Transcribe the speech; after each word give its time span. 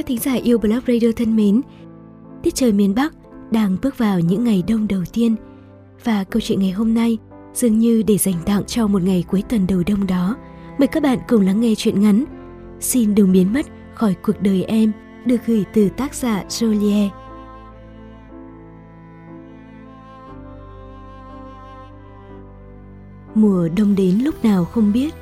Các 0.00 0.06
thính 0.06 0.18
giả 0.18 0.34
yêu 0.34 0.58
Black 0.58 0.86
Radio 0.86 1.08
thân 1.16 1.36
mến, 1.36 1.60
tiết 2.42 2.54
trời 2.54 2.72
miền 2.72 2.94
Bắc 2.94 3.14
đang 3.50 3.76
bước 3.82 3.98
vào 3.98 4.20
những 4.20 4.44
ngày 4.44 4.64
đông 4.68 4.88
đầu 4.88 5.02
tiên 5.12 5.36
và 6.04 6.24
câu 6.24 6.40
chuyện 6.40 6.60
ngày 6.60 6.70
hôm 6.70 6.94
nay 6.94 7.18
dường 7.54 7.78
như 7.78 8.02
để 8.06 8.18
dành 8.18 8.34
tặng 8.46 8.64
cho 8.64 8.86
một 8.86 9.02
ngày 9.02 9.24
cuối 9.28 9.42
tuần 9.48 9.66
đầu 9.66 9.82
đông 9.86 10.06
đó. 10.06 10.36
Mời 10.78 10.86
các 10.86 11.02
bạn 11.02 11.18
cùng 11.28 11.46
lắng 11.46 11.60
nghe 11.60 11.74
chuyện 11.76 12.00
ngắn 12.00 12.24
Xin 12.80 13.14
đừng 13.14 13.32
biến 13.32 13.52
mất 13.52 13.66
khỏi 13.94 14.14
cuộc 14.22 14.42
đời 14.42 14.64
em 14.64 14.92
được 15.26 15.36
gửi 15.46 15.64
từ 15.74 15.88
tác 15.88 16.14
giả 16.14 16.44
Joliet. 16.48 17.08
Mùa 23.34 23.68
đông 23.76 23.94
đến 23.94 24.18
lúc 24.18 24.44
nào 24.44 24.64
không 24.64 24.92
biết. 24.92 25.14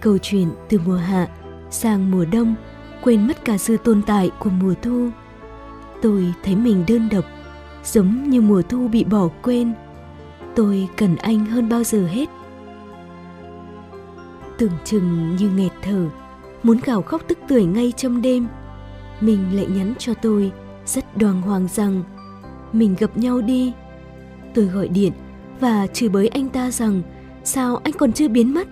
Câu 0.00 0.18
chuyện 0.18 0.48
từ 0.68 0.80
mùa 0.86 0.96
hạ 0.96 1.28
sang 1.70 2.10
mùa 2.10 2.24
đông 2.24 2.54
quên 3.02 3.26
mất 3.26 3.44
cả 3.44 3.58
sự 3.58 3.76
tồn 3.76 4.02
tại 4.06 4.30
của 4.38 4.50
mùa 4.50 4.74
thu. 4.82 5.08
Tôi 6.02 6.32
thấy 6.44 6.56
mình 6.56 6.84
đơn 6.88 7.08
độc, 7.10 7.24
giống 7.84 8.30
như 8.30 8.40
mùa 8.40 8.62
thu 8.62 8.88
bị 8.88 9.04
bỏ 9.04 9.28
quên. 9.42 9.72
Tôi 10.54 10.88
cần 10.96 11.16
anh 11.16 11.46
hơn 11.46 11.68
bao 11.68 11.84
giờ 11.84 12.06
hết. 12.06 12.28
Tưởng 14.58 14.72
chừng 14.84 15.36
như 15.36 15.50
nghẹt 15.50 15.72
thở, 15.82 16.08
muốn 16.62 16.78
gào 16.84 17.02
khóc 17.02 17.22
tức 17.28 17.38
tưởi 17.48 17.64
ngay 17.64 17.92
trong 17.96 18.22
đêm. 18.22 18.46
Mình 19.20 19.56
lại 19.56 19.66
nhắn 19.66 19.94
cho 19.98 20.14
tôi 20.14 20.52
rất 20.86 21.16
đoàng 21.16 21.42
hoàng 21.42 21.68
rằng 21.74 22.02
mình 22.72 22.94
gặp 22.98 23.16
nhau 23.16 23.40
đi. 23.40 23.72
Tôi 24.54 24.64
gọi 24.64 24.88
điện 24.88 25.12
và 25.60 25.86
chửi 25.86 26.08
bới 26.08 26.28
anh 26.28 26.48
ta 26.48 26.70
rằng 26.70 27.02
sao 27.44 27.76
anh 27.76 27.92
còn 27.92 28.12
chưa 28.12 28.28
biến 28.28 28.54
mất? 28.54 28.68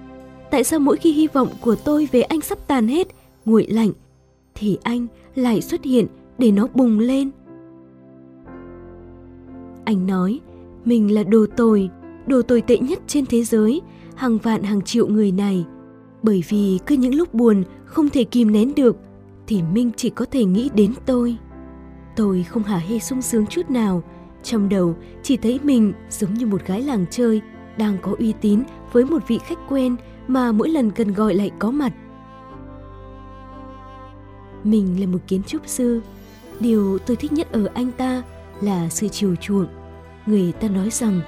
Tại 0.51 0.65
sao 0.65 0.81
mỗi 0.81 0.97
khi 0.97 1.13
hy 1.13 1.27
vọng 1.27 1.49
của 1.61 1.75
tôi 1.85 2.09
về 2.13 2.23
anh 2.23 2.41
sắp 2.41 2.59
tàn 2.67 2.89
hết, 2.89 3.09
nguội 3.45 3.67
lạnh, 3.67 3.93
thì 4.55 4.79
anh 4.83 5.07
lại 5.35 5.61
xuất 5.61 5.85
hiện 5.85 6.07
để 6.39 6.51
nó 6.51 6.67
bùng 6.75 6.99
lên. 6.99 7.31
Anh 9.85 10.07
nói, 10.07 10.41
mình 10.85 11.15
là 11.15 11.23
đồ 11.23 11.47
tồi, 11.57 11.91
đồ 12.27 12.43
tồi 12.43 12.61
tệ 12.61 12.79
nhất 12.79 12.99
trên 13.07 13.27
thế 13.27 13.45
giới, 13.45 13.81
hàng 14.15 14.39
vạn 14.39 14.63
hàng 14.63 14.83
triệu 14.83 15.07
người 15.09 15.33
này. 15.33 15.65
Bởi 16.23 16.45
vì 16.49 16.79
cứ 16.87 16.97
những 16.97 17.15
lúc 17.15 17.35
buồn 17.35 17.65
không 17.85 18.09
thể 18.09 18.25
kìm 18.25 18.53
nén 18.53 18.75
được, 18.75 18.97
thì 19.47 19.63
Minh 19.63 19.91
chỉ 19.97 20.11
có 20.11 20.25
thể 20.25 20.45
nghĩ 20.45 20.71
đến 20.75 20.93
tôi. 21.07 21.37
Tôi 22.17 22.43
không 22.43 22.63
hả 22.63 22.77
hê 22.77 22.99
sung 22.99 23.23
sướng 23.23 23.47
chút 23.47 23.71
nào, 23.71 24.03
trong 24.43 24.69
đầu 24.69 24.95
chỉ 25.23 25.37
thấy 25.37 25.61
mình 25.63 25.93
giống 26.11 26.35
như 26.35 26.47
một 26.47 26.67
gái 26.67 26.83
làng 26.83 27.05
chơi 27.11 27.41
đang 27.79 27.97
có 28.03 28.15
uy 28.19 28.35
tín 28.41 28.63
với 28.93 29.05
một 29.05 29.29
vị 29.29 29.39
khách 29.45 29.59
quen 29.69 29.97
mà 30.29 30.53
mỗi 30.53 30.69
lần 30.69 30.91
cần 30.91 31.13
gọi 31.13 31.35
lại 31.35 31.51
có 31.59 31.71
mặt. 31.71 31.93
Mình 34.65 35.01
là 35.01 35.07
một 35.07 35.19
kiến 35.27 35.43
trúc 35.47 35.69
sư, 35.69 36.01
điều 36.61 36.99
tôi 36.99 37.17
thích 37.17 37.33
nhất 37.33 37.53
ở 37.53 37.69
anh 37.75 37.93
ta 37.93 38.23
là 38.61 38.89
sự 38.89 39.09
chiều 39.09 39.37
chuộng. 39.37 39.67
Người 40.27 40.53
ta 40.53 40.69
nói 40.69 40.91
rằng 40.91 41.21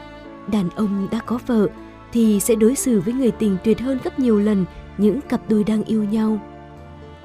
đàn 0.52 0.70
ông 0.70 1.08
đã 1.10 1.18
có 1.26 1.38
vợ 1.46 1.68
thì 2.12 2.40
sẽ 2.40 2.54
đối 2.54 2.74
xử 2.74 3.00
với 3.00 3.14
người 3.14 3.30
tình 3.30 3.56
tuyệt 3.64 3.80
hơn 3.80 3.98
gấp 4.04 4.18
nhiều 4.18 4.38
lần 4.38 4.64
những 4.98 5.20
cặp 5.20 5.40
đôi 5.48 5.64
đang 5.64 5.84
yêu 5.84 6.04
nhau. 6.04 6.40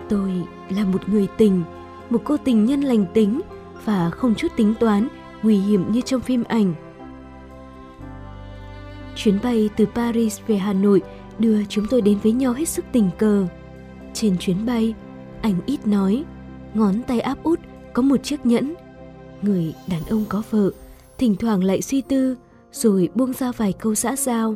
Tôi 0.10 0.32
là 0.70 0.86
một 0.86 1.10
người 1.10 1.28
tình, 1.38 1.64
một 2.10 2.22
cô 2.24 2.38
tình 2.38 2.66
nhân 2.66 2.82
lành 2.82 3.06
tính 3.14 3.42
và 3.86 4.10
không 4.10 4.36
chút 4.36 4.48
tính 4.56 4.74
toán, 4.80 5.08
nguy 5.44 5.58
hiểm 5.58 5.92
như 5.92 6.02
trong 6.02 6.22
phim 6.22 6.44
ảnh. 6.44 6.74
Chuyến 9.16 9.40
bay 9.44 9.70
từ 9.78 9.86
Paris 9.86 10.40
về 10.48 10.58
Hà 10.58 10.74
Nội 10.74 11.02
đưa 11.40 11.66
chúng 11.70 11.86
tôi 11.90 12.02
đến 12.02 12.18
với 12.24 12.32
nhau 12.32 12.54
hết 12.54 12.70
sức 12.70 12.86
tình 12.92 13.10
cờ. 13.18 13.48
Trên 14.14 14.38
chuyến 14.38 14.66
bay, 14.66 14.94
anh 15.48 15.56
ít 15.66 15.88
nói, 15.88 16.24
ngón 16.74 16.96
tay 17.08 17.20
áp 17.20 17.44
út 17.44 17.60
có 17.94 18.02
một 18.02 18.24
chiếc 18.24 18.46
nhẫn. 18.46 18.74
Người 19.42 19.74
đàn 19.88 20.02
ông 20.10 20.26
có 20.30 20.44
vợ, 20.50 20.72
thỉnh 21.18 21.36
thoảng 21.36 21.64
lại 21.64 21.82
suy 21.82 22.02
tư, 22.02 22.36
rồi 22.72 23.10
buông 23.16 23.34
ra 23.34 23.52
vài 23.52 23.74
câu 23.74 23.96
xã 23.96 24.16
giao. 24.16 24.56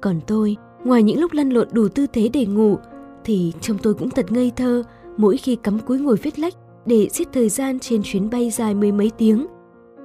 Còn 0.00 0.20
tôi, 0.26 0.56
ngoài 0.84 1.02
những 1.02 1.20
lúc 1.20 1.32
lăn 1.32 1.50
lộn 1.50 1.68
đủ 1.72 1.88
tư 1.88 2.06
thế 2.12 2.28
để 2.32 2.46
ngủ, 2.46 2.78
thì 3.24 3.52
trong 3.60 3.78
tôi 3.78 3.94
cũng 3.94 4.10
thật 4.10 4.32
ngây 4.32 4.52
thơ 4.56 4.82
mỗi 5.16 5.36
khi 5.36 5.56
cắm 5.56 5.78
cúi 5.78 5.98
ngồi 5.98 6.16
viết 6.16 6.38
lách 6.38 6.54
để 6.86 7.08
giết 7.12 7.28
thời 7.32 7.48
gian 7.48 7.78
trên 7.78 8.00
chuyến 8.04 8.30
bay 8.30 8.50
dài 8.50 8.74
mười 8.74 8.92
mấy 8.92 9.10
tiếng. 9.18 9.46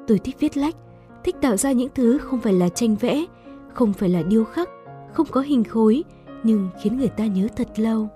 Tôi 0.07 0.19
thích 0.19 0.35
viết 0.39 0.57
lách, 0.57 0.75
thích 1.23 1.35
tạo 1.41 1.57
ra 1.57 1.71
những 1.71 1.89
thứ 1.95 2.17
không 2.17 2.39
phải 2.39 2.53
là 2.53 2.69
tranh 2.69 2.95
vẽ, 2.95 3.25
không 3.73 3.93
phải 3.93 4.09
là 4.09 4.21
điêu 4.23 4.43
khắc, 4.43 4.69
không 5.13 5.27
có 5.31 5.41
hình 5.41 5.63
khối, 5.63 6.03
nhưng 6.43 6.69
khiến 6.81 6.97
người 6.97 7.09
ta 7.09 7.25
nhớ 7.25 7.47
thật 7.55 7.79
lâu. 7.79 8.09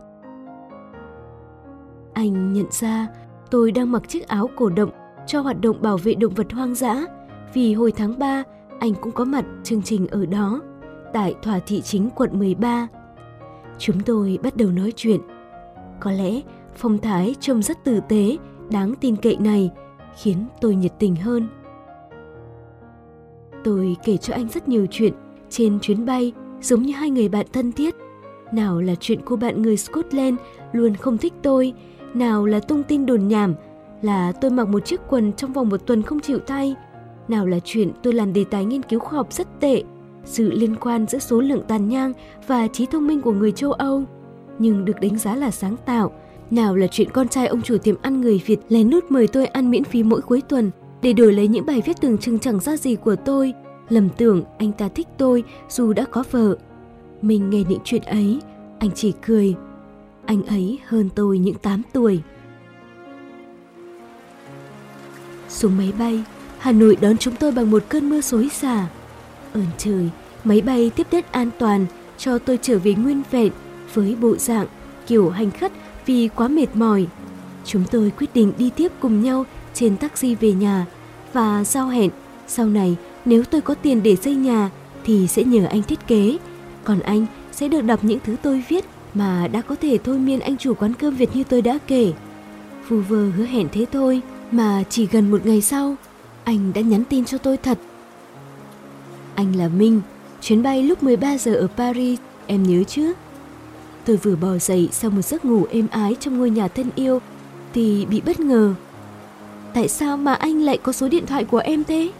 Anh 2.17 2.53
nhận 2.53 2.65
ra 2.71 3.07
tôi 3.51 3.71
đang 3.71 3.91
mặc 3.91 4.09
chiếc 4.09 4.27
áo 4.27 4.49
cổ 4.55 4.69
động 4.69 4.89
cho 5.27 5.41
hoạt 5.41 5.61
động 5.61 5.81
bảo 5.81 5.97
vệ 5.97 6.13
động 6.13 6.33
vật 6.33 6.53
hoang 6.53 6.75
dã 6.75 7.05
vì 7.53 7.73
hồi 7.73 7.91
tháng 7.91 8.19
3 8.19 8.43
anh 8.79 8.93
cũng 9.01 9.11
có 9.11 9.25
mặt 9.25 9.45
chương 9.63 9.81
trình 9.81 10.07
ở 10.07 10.25
đó 10.25 10.61
tại 11.13 11.35
Thỏa 11.41 11.59
Thị 11.59 11.81
Chính 11.81 12.09
quận 12.15 12.39
13. 12.39 12.87
Chúng 13.77 13.99
tôi 13.99 14.39
bắt 14.43 14.57
đầu 14.57 14.71
nói 14.71 14.93
chuyện. 14.95 15.21
Có 15.99 16.11
lẽ 16.11 16.41
phong 16.75 16.97
thái 16.97 17.35
trông 17.39 17.61
rất 17.61 17.83
tử 17.83 17.99
tế, 18.09 18.37
đáng 18.69 18.93
tin 19.01 19.15
cậy 19.15 19.37
này 19.39 19.71
khiến 20.21 20.37
tôi 20.61 20.75
nhiệt 20.75 20.91
tình 20.99 21.15
hơn. 21.15 21.47
Tôi 23.63 23.95
kể 24.03 24.17
cho 24.17 24.33
anh 24.33 24.49
rất 24.49 24.67
nhiều 24.67 24.85
chuyện 24.91 25.13
trên 25.49 25.79
chuyến 25.79 26.05
bay 26.05 26.33
giống 26.61 26.81
như 26.81 26.93
hai 26.93 27.09
người 27.09 27.29
bạn 27.29 27.45
thân 27.53 27.71
thiết. 27.71 27.95
Nào 28.51 28.81
là 28.81 28.95
chuyện 28.99 29.19
cô 29.25 29.35
bạn 29.35 29.61
người 29.61 29.77
Scotland 29.77 30.37
luôn 30.71 30.95
không 30.95 31.17
thích 31.17 31.33
tôi, 31.43 31.73
nào 32.13 32.45
là 32.45 32.59
tung 32.59 32.83
tin 32.83 33.05
đồn 33.05 33.27
nhảm, 33.27 33.53
là 34.01 34.31
tôi 34.31 34.51
mặc 34.51 34.67
một 34.67 34.85
chiếc 34.85 35.01
quần 35.09 35.33
trong 35.33 35.53
vòng 35.53 35.69
một 35.69 35.85
tuần 35.85 36.03
không 36.03 36.19
chịu 36.19 36.39
thay, 36.47 36.75
nào 37.27 37.45
là 37.45 37.59
chuyện 37.63 37.91
tôi 38.03 38.13
làm 38.13 38.33
đề 38.33 38.43
tài 38.43 38.65
nghiên 38.65 38.83
cứu 38.83 38.99
khoa 38.99 39.17
học 39.17 39.33
rất 39.33 39.47
tệ, 39.59 39.83
sự 40.25 40.51
liên 40.51 40.75
quan 40.75 41.07
giữa 41.07 41.19
số 41.19 41.41
lượng 41.41 41.63
tàn 41.67 41.89
nhang 41.89 42.13
và 42.47 42.67
trí 42.67 42.85
thông 42.85 43.07
minh 43.07 43.21
của 43.21 43.31
người 43.31 43.51
châu 43.51 43.71
Âu, 43.71 44.03
nhưng 44.59 44.85
được 44.85 44.99
đánh 45.01 45.17
giá 45.17 45.35
là 45.35 45.51
sáng 45.51 45.75
tạo. 45.85 46.11
Nào 46.51 46.75
là 46.75 46.87
chuyện 46.87 47.09
con 47.09 47.27
trai 47.27 47.47
ông 47.47 47.61
chủ 47.61 47.77
tiệm 47.77 47.95
ăn 48.01 48.21
người 48.21 48.41
Việt 48.45 48.59
lén 48.69 48.89
nút 48.89 49.03
mời 49.09 49.27
tôi 49.27 49.45
ăn 49.45 49.71
miễn 49.71 49.83
phí 49.83 50.03
mỗi 50.03 50.21
cuối 50.21 50.41
tuần 50.41 50.71
để 51.01 51.13
đổi 51.13 51.33
lấy 51.33 51.47
những 51.47 51.65
bài 51.65 51.81
viết 51.85 52.01
tưởng 52.01 52.17
chừng 52.17 52.39
chẳng 52.39 52.59
ra 52.59 52.77
gì 52.77 52.95
của 52.95 53.15
tôi, 53.15 53.53
lầm 53.89 54.09
tưởng 54.17 54.43
anh 54.57 54.71
ta 54.71 54.87
thích 54.87 55.07
tôi 55.17 55.43
dù 55.69 55.93
đã 55.93 56.05
có 56.11 56.23
vợ. 56.31 56.55
Mình 57.21 57.49
nghe 57.49 57.63
những 57.69 57.79
chuyện 57.83 58.01
ấy, 58.01 58.39
anh 58.79 58.89
chỉ 58.95 59.13
cười. 59.25 59.55
Anh 60.27 60.45
ấy 60.45 60.79
hơn 60.85 61.09
tôi 61.15 61.39
những 61.39 61.55
8 61.55 61.81
tuổi. 61.93 62.21
Xuống 65.49 65.77
máy 65.77 65.93
bay, 65.99 66.23
Hà 66.59 66.71
Nội 66.71 66.97
đón 67.01 67.17
chúng 67.17 67.35
tôi 67.35 67.51
bằng 67.51 67.71
một 67.71 67.83
cơn 67.89 68.09
mưa 68.09 68.21
xối 68.21 68.49
xả. 68.49 68.87
Ơn 69.53 69.65
trời, 69.77 70.09
máy 70.43 70.61
bay 70.61 70.91
tiếp 70.95 71.07
đất 71.11 71.31
an 71.31 71.49
toàn 71.59 71.85
cho 72.17 72.37
tôi 72.37 72.59
trở 72.61 72.79
về 72.79 72.93
nguyên 72.93 73.21
vẹn 73.31 73.51
với 73.93 74.15
bộ 74.15 74.35
dạng 74.37 74.67
kiểu 75.07 75.29
hành 75.29 75.51
khất 75.51 75.71
vì 76.05 76.27
quá 76.27 76.47
mệt 76.47 76.67
mỏi. 76.73 77.07
Chúng 77.65 77.83
tôi 77.91 78.11
quyết 78.17 78.33
định 78.33 78.53
đi 78.57 78.69
tiếp 78.75 78.91
cùng 78.99 79.21
nhau 79.21 79.45
trên 79.73 79.97
taxi 79.97 80.35
về 80.35 80.51
nhà 80.51 80.85
và 81.33 81.63
giao 81.63 81.87
hẹn 81.87 82.09
sau 82.47 82.65
này 82.65 82.95
nếu 83.25 83.43
tôi 83.43 83.61
có 83.61 83.73
tiền 83.73 84.03
để 84.03 84.15
xây 84.15 84.35
nhà 84.35 84.69
thì 85.03 85.27
sẽ 85.27 85.43
nhờ 85.43 85.65
anh 85.65 85.83
thiết 85.83 86.07
kế, 86.07 86.37
còn 86.83 86.99
anh 86.99 87.25
sẽ 87.51 87.67
được 87.67 87.81
đọc 87.81 88.03
những 88.03 88.19
thứ 88.25 88.35
tôi 88.41 88.63
viết 88.69 88.85
mà 89.17 89.47
đã 89.47 89.61
có 89.61 89.75
thể 89.75 89.97
thôi 90.03 90.19
miên 90.19 90.39
anh 90.39 90.57
chủ 90.57 90.73
quán 90.73 90.93
cơm 90.93 91.15
Việt 91.15 91.35
như 91.35 91.43
tôi 91.43 91.61
đã 91.61 91.77
kể. 91.87 92.13
phù 92.87 93.01
vơ 93.01 93.29
hứa 93.29 93.45
hẹn 93.45 93.67
thế 93.71 93.85
thôi, 93.91 94.21
mà 94.51 94.83
chỉ 94.89 95.07
gần 95.11 95.31
một 95.31 95.45
ngày 95.45 95.61
sau, 95.61 95.95
anh 96.43 96.73
đã 96.73 96.81
nhắn 96.81 97.03
tin 97.09 97.25
cho 97.25 97.37
tôi 97.37 97.57
thật. 97.57 97.77
Anh 99.35 99.55
là 99.55 99.67
Minh, 99.67 100.01
chuyến 100.41 100.63
bay 100.63 100.83
lúc 100.83 101.03
13 101.03 101.37
giờ 101.37 101.53
ở 101.53 101.67
Paris, 101.77 102.19
em 102.47 102.63
nhớ 102.63 102.83
chứ? 102.83 103.13
Tôi 104.05 104.17
vừa 104.17 104.35
bò 104.35 104.57
dậy 104.57 104.89
sau 104.91 105.11
một 105.11 105.21
giấc 105.21 105.45
ngủ 105.45 105.65
êm 105.69 105.87
ái 105.91 106.15
trong 106.19 106.37
ngôi 106.37 106.49
nhà 106.49 106.67
thân 106.67 106.89
yêu 106.95 107.19
thì 107.73 108.05
bị 108.05 108.21
bất 108.25 108.39
ngờ. 108.39 108.73
Tại 109.73 109.87
sao 109.87 110.17
mà 110.17 110.33
anh 110.33 110.61
lại 110.61 110.77
có 110.77 110.91
số 110.91 111.07
điện 111.07 111.25
thoại 111.25 111.43
của 111.45 111.57
em 111.57 111.83
thế? 111.83 112.11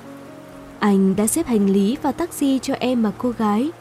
Anh 0.80 1.16
đã 1.16 1.28
xếp 1.28 1.48
hành 1.48 1.70
lý 1.70 1.98
và 2.02 2.12
taxi 2.12 2.60
cho 2.60 2.74
em 2.74 3.04
mà 3.04 3.12
cô 3.18 3.34
gái. 3.38 3.72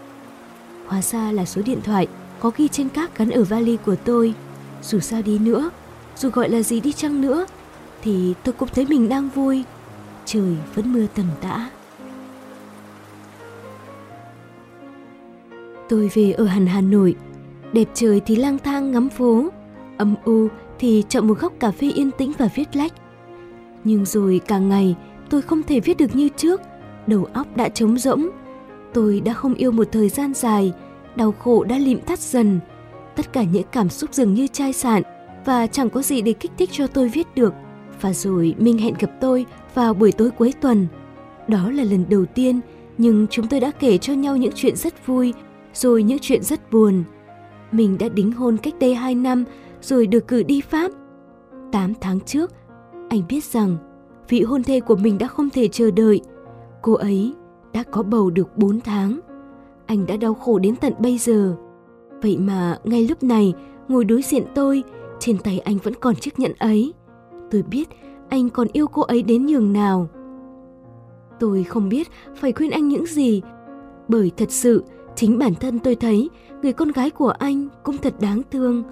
Hóa 0.86 1.02
ra 1.02 1.32
là 1.32 1.44
số 1.44 1.62
điện 1.62 1.78
thoại 1.84 2.06
có 2.46 2.52
ghi 2.56 2.68
trên 2.68 2.88
các 2.88 3.18
gắn 3.18 3.30
ở 3.30 3.44
vali 3.44 3.76
của 3.86 3.96
tôi. 4.04 4.34
Dù 4.82 5.00
sao 5.00 5.22
đi 5.22 5.38
nữa, 5.38 5.70
dù 6.16 6.30
gọi 6.30 6.48
là 6.48 6.62
gì 6.62 6.80
đi 6.80 6.92
chăng 6.92 7.20
nữa, 7.20 7.46
thì 8.02 8.34
tôi 8.44 8.52
cũng 8.52 8.68
thấy 8.74 8.86
mình 8.88 9.08
đang 9.08 9.28
vui. 9.28 9.64
Trời 10.24 10.56
vẫn 10.74 10.92
mưa 10.92 11.06
tầm 11.14 11.26
tã. 11.40 11.70
Tôi 15.88 16.10
về 16.14 16.32
ở 16.32 16.44
hẳn 16.44 16.66
Hà 16.66 16.80
Nội, 16.80 17.14
đẹp 17.72 17.88
trời 17.94 18.20
thì 18.26 18.36
lang 18.36 18.58
thang 18.58 18.92
ngắm 18.92 19.08
phố, 19.08 19.48
âm 19.96 20.14
u 20.24 20.48
thì 20.78 21.04
chọn 21.08 21.28
một 21.28 21.38
góc 21.38 21.52
cà 21.60 21.70
phê 21.70 21.90
yên 21.90 22.10
tĩnh 22.10 22.32
và 22.38 22.48
viết 22.54 22.76
lách. 22.76 22.92
Nhưng 23.84 24.04
rồi 24.04 24.40
càng 24.46 24.68
ngày 24.68 24.96
tôi 25.30 25.42
không 25.42 25.62
thể 25.62 25.80
viết 25.80 25.96
được 25.96 26.16
như 26.16 26.28
trước, 26.36 26.60
đầu 27.06 27.28
óc 27.32 27.56
đã 27.56 27.68
trống 27.68 27.98
rỗng. 27.98 28.28
Tôi 28.92 29.20
đã 29.20 29.32
không 29.32 29.54
yêu 29.54 29.70
một 29.70 29.88
thời 29.92 30.08
gian 30.08 30.34
dài, 30.34 30.72
đau 31.16 31.32
khổ 31.32 31.64
đã 31.64 31.78
lịm 31.78 32.00
tắt 32.00 32.18
dần. 32.18 32.60
Tất 33.16 33.32
cả 33.32 33.42
những 33.42 33.66
cảm 33.72 33.88
xúc 33.88 34.14
dường 34.14 34.34
như 34.34 34.46
chai 34.46 34.72
sạn, 34.72 35.02
và 35.44 35.66
chẳng 35.66 35.90
có 35.90 36.02
gì 36.02 36.22
để 36.22 36.32
kích 36.32 36.52
thích 36.58 36.70
cho 36.72 36.86
tôi 36.86 37.08
viết 37.08 37.26
được. 37.34 37.54
Và 38.00 38.12
rồi 38.12 38.54
Minh 38.58 38.78
hẹn 38.78 38.94
gặp 39.00 39.10
tôi 39.20 39.46
vào 39.74 39.94
buổi 39.94 40.12
tối 40.12 40.30
cuối 40.30 40.54
tuần. 40.60 40.86
Đó 41.48 41.70
là 41.70 41.84
lần 41.84 42.04
đầu 42.10 42.24
tiên, 42.24 42.60
nhưng 42.98 43.26
chúng 43.30 43.46
tôi 43.46 43.60
đã 43.60 43.70
kể 43.70 43.98
cho 43.98 44.12
nhau 44.12 44.36
những 44.36 44.52
chuyện 44.54 44.76
rất 44.76 45.06
vui, 45.06 45.34
rồi 45.74 46.02
những 46.02 46.18
chuyện 46.18 46.42
rất 46.42 46.72
buồn. 46.72 47.04
Mình 47.72 47.98
đã 47.98 48.08
đính 48.08 48.32
hôn 48.32 48.56
cách 48.56 48.74
đây 48.80 48.94
2 48.94 49.14
năm, 49.14 49.44
rồi 49.82 50.06
được 50.06 50.28
cử 50.28 50.42
đi 50.42 50.60
Pháp. 50.60 50.90
8 51.72 51.92
tháng 52.00 52.20
trước, 52.20 52.50
anh 53.08 53.22
biết 53.28 53.44
rằng 53.44 53.76
vị 54.28 54.42
hôn 54.42 54.62
thê 54.62 54.80
của 54.80 54.96
mình 54.96 55.18
đã 55.18 55.26
không 55.26 55.50
thể 55.50 55.68
chờ 55.68 55.90
đợi. 55.90 56.20
Cô 56.82 56.92
ấy 56.92 57.34
đã 57.72 57.82
có 57.82 58.02
bầu 58.02 58.30
được 58.30 58.58
4 58.58 58.80
tháng. 58.80 59.20
Anh 59.86 60.06
đã 60.06 60.16
đau 60.16 60.34
khổ 60.34 60.58
đến 60.58 60.76
tận 60.76 60.92
bây 60.98 61.18
giờ. 61.18 61.56
Vậy 62.22 62.38
mà 62.38 62.78
ngay 62.84 63.06
lúc 63.08 63.22
này, 63.22 63.54
ngồi 63.88 64.04
đối 64.04 64.22
diện 64.22 64.44
tôi, 64.54 64.82
trên 65.18 65.38
tay 65.38 65.58
anh 65.58 65.78
vẫn 65.82 65.94
còn 65.94 66.14
chiếc 66.14 66.38
nhẫn 66.38 66.52
ấy. 66.58 66.94
Tôi 67.50 67.62
biết 67.62 67.88
anh 68.28 68.50
còn 68.50 68.68
yêu 68.72 68.86
cô 68.86 69.02
ấy 69.02 69.22
đến 69.22 69.46
nhường 69.46 69.72
nào. 69.72 70.08
Tôi 71.40 71.64
không 71.64 71.88
biết 71.88 72.08
phải 72.36 72.52
khuyên 72.52 72.70
anh 72.70 72.88
những 72.88 73.06
gì, 73.06 73.42
bởi 74.08 74.30
thật 74.36 74.50
sự 74.50 74.84
chính 75.14 75.38
bản 75.38 75.54
thân 75.54 75.78
tôi 75.78 75.94
thấy 75.94 76.30
người 76.62 76.72
con 76.72 76.92
gái 76.92 77.10
của 77.10 77.28
anh 77.28 77.68
cũng 77.82 77.96
thật 77.98 78.14
đáng 78.20 78.42
thương. 78.50 78.82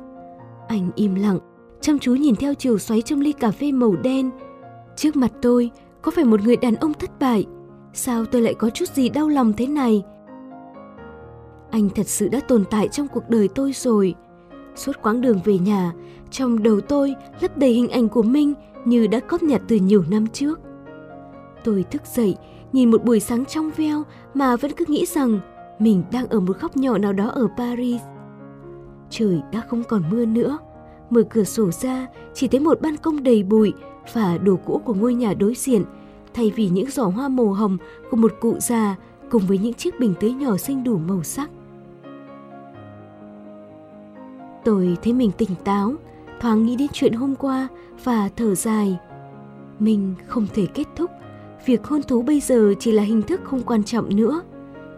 Anh 0.68 0.90
im 0.94 1.14
lặng, 1.14 1.38
chăm 1.80 1.98
chú 1.98 2.14
nhìn 2.14 2.36
theo 2.36 2.54
chiều 2.54 2.78
xoáy 2.78 3.02
trong 3.02 3.20
ly 3.20 3.32
cà 3.32 3.50
phê 3.50 3.72
màu 3.72 3.96
đen. 4.02 4.30
Trước 4.96 5.16
mặt 5.16 5.32
tôi 5.42 5.70
có 6.02 6.10
phải 6.10 6.24
một 6.24 6.40
người 6.42 6.56
đàn 6.56 6.74
ông 6.74 6.94
thất 6.94 7.20
bại? 7.20 7.46
Sao 7.92 8.24
tôi 8.24 8.42
lại 8.42 8.54
có 8.54 8.70
chút 8.70 8.88
gì 8.88 9.08
đau 9.08 9.28
lòng 9.28 9.52
thế 9.56 9.66
này? 9.66 10.02
Anh 11.74 11.90
thật 11.90 12.08
sự 12.08 12.28
đã 12.28 12.40
tồn 12.40 12.64
tại 12.70 12.88
trong 12.88 13.08
cuộc 13.08 13.28
đời 13.28 13.48
tôi 13.48 13.72
rồi. 13.72 14.14
Suốt 14.74 14.92
quãng 15.02 15.20
đường 15.20 15.40
về 15.44 15.58
nhà, 15.58 15.92
trong 16.30 16.62
đầu 16.62 16.80
tôi 16.80 17.14
lấp 17.40 17.58
đầy 17.58 17.72
hình 17.72 17.88
ảnh 17.88 18.08
của 18.08 18.22
Minh 18.22 18.54
như 18.84 19.06
đã 19.06 19.20
cóp 19.20 19.42
nhặt 19.42 19.62
từ 19.68 19.76
nhiều 19.76 20.04
năm 20.10 20.26
trước. 20.26 20.60
Tôi 21.64 21.84
thức 21.90 22.02
dậy, 22.14 22.36
nhìn 22.72 22.90
một 22.90 23.04
buổi 23.04 23.20
sáng 23.20 23.44
trong 23.44 23.70
veo 23.76 24.02
mà 24.34 24.56
vẫn 24.56 24.72
cứ 24.76 24.84
nghĩ 24.88 25.06
rằng 25.06 25.40
mình 25.78 26.02
đang 26.12 26.26
ở 26.26 26.40
một 26.40 26.60
góc 26.60 26.76
nhỏ 26.76 26.98
nào 26.98 27.12
đó 27.12 27.28
ở 27.28 27.48
Paris. 27.56 28.00
Trời 29.10 29.40
đã 29.52 29.62
không 29.68 29.82
còn 29.88 30.02
mưa 30.10 30.24
nữa. 30.24 30.58
Mở 31.10 31.22
cửa 31.30 31.44
sổ 31.44 31.70
ra, 31.70 32.06
chỉ 32.34 32.48
thấy 32.48 32.60
một 32.60 32.80
ban 32.80 32.96
công 32.96 33.22
đầy 33.22 33.42
bụi 33.42 33.72
và 34.12 34.38
đồ 34.38 34.56
cũ 34.56 34.80
của 34.84 34.94
ngôi 34.94 35.14
nhà 35.14 35.34
đối 35.34 35.54
diện, 35.54 35.84
thay 36.34 36.52
vì 36.56 36.68
những 36.68 36.90
giỏ 36.90 37.04
hoa 37.04 37.28
màu 37.28 37.52
hồng 37.52 37.78
của 38.10 38.16
một 38.16 38.32
cụ 38.40 38.54
già 38.58 38.96
cùng 39.30 39.42
với 39.46 39.58
những 39.58 39.74
chiếc 39.74 40.00
bình 40.00 40.14
tưới 40.20 40.32
nhỏ 40.32 40.56
xinh 40.56 40.84
đủ 40.84 40.98
màu 40.98 41.22
sắc. 41.22 41.50
Tôi 44.64 44.96
thấy 45.02 45.12
mình 45.12 45.30
tỉnh 45.38 45.54
táo, 45.64 45.94
thoáng 46.40 46.66
nghĩ 46.66 46.76
đến 46.76 46.88
chuyện 46.92 47.12
hôm 47.12 47.34
qua 47.34 47.68
và 48.04 48.28
thở 48.36 48.54
dài. 48.54 48.98
Mình 49.78 50.14
không 50.26 50.46
thể 50.54 50.66
kết 50.66 50.84
thúc, 50.96 51.10
việc 51.66 51.84
hôn 51.84 52.02
thú 52.02 52.22
bây 52.22 52.40
giờ 52.40 52.74
chỉ 52.78 52.92
là 52.92 53.02
hình 53.02 53.22
thức 53.22 53.40
không 53.44 53.62
quan 53.62 53.84
trọng 53.84 54.16
nữa. 54.16 54.42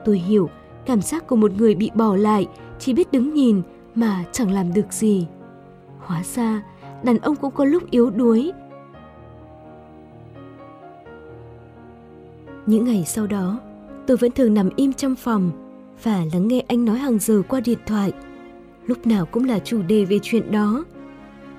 Tôi 0.05 0.19
hiểu 0.19 0.49
cảm 0.87 1.03
giác 1.03 1.27
của 1.27 1.37
một 1.37 1.53
người 1.53 1.75
bị 1.75 1.91
bỏ 1.95 2.17
lại, 2.17 2.47
chỉ 2.79 2.95
biết 2.95 3.13
đứng 3.13 3.35
nhìn 3.35 3.63
mà 3.95 4.25
chẳng 4.33 4.51
làm 4.51 4.75
được 4.75 4.93
gì. 4.93 5.27
Hóa 5.99 6.23
ra, 6.35 6.63
đàn 7.03 7.19
ông 7.19 7.37
cũng 7.37 7.55
có 7.55 7.65
lúc 7.65 7.91
yếu 7.91 8.11
đuối. 8.11 8.53
Những 12.67 12.85
ngày 12.85 13.05
sau 13.07 13.27
đó, 13.27 13.61
tôi 14.07 14.17
vẫn 14.17 14.31
thường 14.33 14.55
nằm 14.55 14.71
im 14.77 14.93
trong 14.93 15.15
phòng 15.15 15.51
và 16.03 16.23
lắng 16.33 16.49
nghe 16.49 16.63
anh 16.69 16.85
nói 16.85 16.99
hàng 16.99 17.19
giờ 17.19 17.43
qua 17.49 17.61
điện 17.61 17.79
thoại. 17.87 18.13
Lúc 18.87 19.07
nào 19.07 19.27
cũng 19.27 19.45
là 19.45 19.59
chủ 19.59 19.83
đề 19.83 20.05
về 20.05 20.19
chuyện 20.23 20.51
đó. 20.51 20.85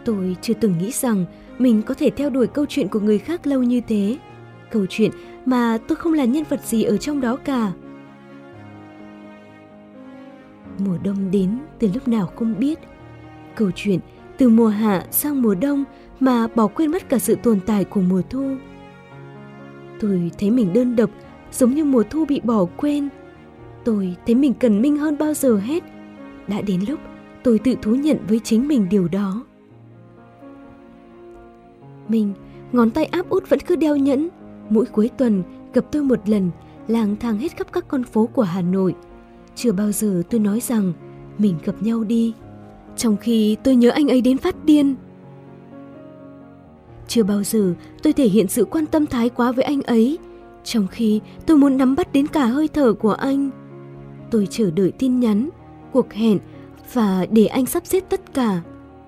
Tôi 0.06 0.35
chưa 0.41 0.53
từng 0.53 0.77
nghĩ 0.77 0.91
rằng 0.91 1.25
mình 1.59 1.81
có 1.81 1.94
thể 1.94 2.09
theo 2.09 2.29
đuổi 2.29 2.47
câu 2.47 2.65
chuyện 2.69 2.88
của 2.88 3.00
người 3.00 3.18
khác 3.18 3.47
lâu 3.47 3.63
như 3.63 3.81
thế. 3.88 4.18
Câu 4.71 4.85
chuyện 4.89 5.12
mà 5.45 5.77
tôi 5.88 5.95
không 5.95 6.13
là 6.13 6.25
nhân 6.25 6.44
vật 6.50 6.65
gì 6.65 6.83
ở 6.83 6.97
trong 6.97 7.21
đó 7.21 7.35
cả. 7.35 7.71
Mùa 10.77 10.97
đông 11.03 11.31
đến 11.31 11.59
từ 11.79 11.89
lúc 11.94 12.07
nào 12.07 12.31
không 12.35 12.59
biết. 12.59 12.79
Câu 13.56 13.71
chuyện 13.75 14.00
từ 14.38 14.50
mùa 14.50 14.68
hạ 14.68 15.06
sang 15.12 15.41
mùa 15.41 15.56
đông 15.56 15.83
mà 16.19 16.47
bỏ 16.56 16.68
quên 16.68 16.91
mất 16.91 17.09
cả 17.09 17.19
sự 17.19 17.35
tồn 17.44 17.59
tại 17.65 17.83
của 17.83 18.01
mùa 18.01 18.21
thu. 18.29 18.56
Tôi 20.00 20.31
thấy 20.39 20.51
mình 20.51 20.74
đơn 20.74 20.95
độc, 20.95 21.09
giống 21.51 21.75
như 21.75 21.85
mùa 21.85 22.03
thu 22.09 22.25
bị 22.25 22.41
bỏ 22.44 22.65
quên. 22.77 23.09
Tôi 23.83 24.15
thấy 24.25 24.35
mình 24.35 24.53
cần 24.53 24.81
Minh 24.81 24.97
hơn 24.97 25.18
bao 25.18 25.33
giờ 25.33 25.57
hết. 25.57 25.83
Đã 26.47 26.62
đến 26.62 26.81
lúc 26.88 27.00
tôi 27.47 27.59
tự 27.59 27.75
thú 27.81 27.95
nhận 27.95 28.17
với 28.27 28.39
chính 28.39 28.67
mình 28.67 28.89
điều 28.89 29.07
đó. 29.07 29.45
Mình, 32.07 32.33
ngón 32.71 32.89
tay 32.91 33.05
áp 33.05 33.29
út 33.29 33.49
vẫn 33.49 33.59
cứ 33.59 33.75
đeo 33.75 33.97
nhẫn. 33.97 34.29
Mỗi 34.69 34.85
cuối 34.85 35.09
tuần 35.17 35.44
gặp 35.73 35.85
tôi 35.91 36.03
một 36.03 36.29
lần, 36.29 36.51
lang 36.88 37.15
thang 37.19 37.38
hết 37.38 37.57
khắp 37.57 37.67
các 37.71 37.88
con 37.88 38.03
phố 38.03 38.25
của 38.25 38.41
Hà 38.41 38.61
Nội. 38.61 38.95
Chưa 39.55 39.71
bao 39.71 39.91
giờ 39.91 40.23
tôi 40.29 40.39
nói 40.39 40.59
rằng 40.59 40.94
mình 41.38 41.55
gặp 41.65 41.75
nhau 41.81 42.03
đi. 42.03 42.33
Trong 42.95 43.17
khi 43.17 43.57
tôi 43.63 43.75
nhớ 43.75 43.89
anh 43.89 44.07
ấy 44.07 44.21
đến 44.21 44.38
phát 44.38 44.65
điên. 44.65 44.95
Chưa 47.07 47.23
bao 47.23 47.43
giờ 47.43 47.73
tôi 48.03 48.13
thể 48.13 48.27
hiện 48.27 48.47
sự 48.47 48.65
quan 48.65 48.85
tâm 48.85 49.05
thái 49.05 49.29
quá 49.29 49.51
với 49.51 49.63
anh 49.63 49.81
ấy, 49.81 50.17
trong 50.63 50.88
khi 50.91 51.21
tôi 51.45 51.57
muốn 51.57 51.77
nắm 51.77 51.95
bắt 51.95 52.13
đến 52.13 52.27
cả 52.27 52.45
hơi 52.45 52.67
thở 52.67 52.93
của 52.93 53.13
anh. 53.13 53.50
Tôi 54.31 54.47
chờ 54.50 54.71
đợi 54.71 54.91
tin 54.91 55.19
nhắn, 55.19 55.50
cuộc 55.91 56.13
hẹn 56.13 56.39
và 56.94 57.25
để 57.31 57.45
anh 57.45 57.66
sắp 57.66 57.86
xếp 57.86 58.04
tất 58.10 58.34
cả. 58.34 58.62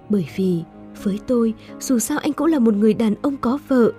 Bởi 0.09 0.27
vì 0.35 0.63
với 1.03 1.19
tôi, 1.27 1.53
dù 1.79 1.99
sao 1.99 2.17
anh 2.17 2.33
cũng 2.33 2.47
là 2.47 2.59
một 2.59 2.73
người 2.73 2.93
đàn 2.93 3.15
ông 3.21 3.37
có 3.37 3.59
vợ. 3.67 3.91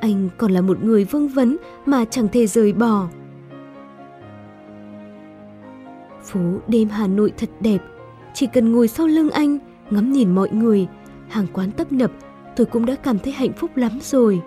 Anh 0.00 0.28
còn 0.38 0.52
là 0.52 0.60
một 0.60 0.84
người 0.84 1.04
vương 1.04 1.28
vấn 1.28 1.56
mà 1.86 2.04
chẳng 2.04 2.28
thể 2.28 2.46
rời 2.46 2.72
bỏ. 2.72 3.08
Phố 6.22 6.40
đêm 6.68 6.88
Hà 6.88 7.06
Nội 7.06 7.32
thật 7.38 7.50
đẹp. 7.60 7.78
Chỉ 8.34 8.46
cần 8.46 8.72
ngồi 8.72 8.88
sau 8.88 9.06
lưng 9.06 9.30
anh, 9.30 9.58
ngắm 9.90 10.12
nhìn 10.12 10.34
mọi 10.34 10.50
người, 10.50 10.86
hàng 11.28 11.46
quán 11.52 11.70
tấp 11.70 11.92
nập, 11.92 12.10
tôi 12.56 12.66
cũng 12.66 12.86
đã 12.86 12.94
cảm 12.94 13.18
thấy 13.18 13.32
hạnh 13.32 13.52
phúc 13.52 13.76
lắm 13.76 13.98
rồi. 14.02 14.40